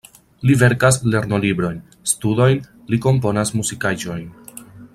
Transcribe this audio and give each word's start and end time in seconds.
Li 0.49 0.53
verkas 0.61 0.95
lernolibrojn, 1.15 1.77
studojn, 2.13 2.65
li 2.93 3.01
komponas 3.07 3.53
muzikaĵojn. 3.59 4.27